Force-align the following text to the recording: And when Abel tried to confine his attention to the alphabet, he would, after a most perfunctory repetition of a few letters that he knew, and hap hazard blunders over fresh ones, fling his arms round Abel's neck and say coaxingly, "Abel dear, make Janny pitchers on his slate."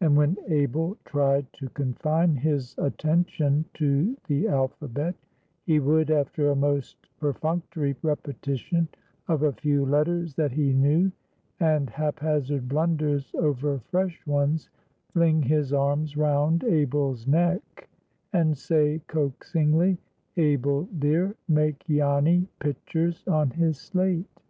And 0.00 0.16
when 0.16 0.38
Abel 0.48 0.96
tried 1.04 1.44
to 1.52 1.68
confine 1.68 2.36
his 2.36 2.74
attention 2.78 3.66
to 3.74 4.16
the 4.26 4.48
alphabet, 4.48 5.14
he 5.66 5.78
would, 5.78 6.10
after 6.10 6.48
a 6.50 6.56
most 6.56 6.96
perfunctory 7.20 7.94
repetition 8.02 8.88
of 9.28 9.42
a 9.42 9.52
few 9.52 9.84
letters 9.84 10.32
that 10.36 10.52
he 10.52 10.72
knew, 10.72 11.12
and 11.60 11.90
hap 11.90 12.20
hazard 12.20 12.66
blunders 12.66 13.30
over 13.34 13.78
fresh 13.90 14.26
ones, 14.26 14.70
fling 15.12 15.42
his 15.42 15.70
arms 15.70 16.16
round 16.16 16.64
Abel's 16.64 17.26
neck 17.26 17.90
and 18.32 18.56
say 18.56 19.02
coaxingly, 19.06 19.98
"Abel 20.38 20.84
dear, 20.98 21.36
make 21.46 21.80
Janny 21.84 22.46
pitchers 22.58 23.22
on 23.28 23.50
his 23.50 23.76
slate." 23.78 24.40